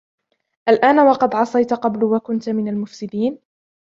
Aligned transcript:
آلْآنَ 0.69 0.99
وَقَدْ 0.99 1.35
عَصَيْتَ 1.35 1.73
قَبْلُ 1.73 2.03
وَكُنْتَ 2.03 2.49
مِنَ 2.49 2.67
الْمُفْسِدِينَ 2.67 3.37